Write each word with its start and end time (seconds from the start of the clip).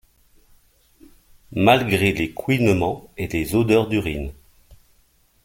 Malgré 1.51 2.11
les 2.11 2.31
couinements 2.31 3.07
et 3.17 3.27
les 3.27 3.53
odeurs 3.53 3.87
d’urine. 3.87 4.31